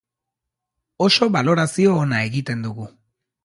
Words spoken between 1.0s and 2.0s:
Oso balorazio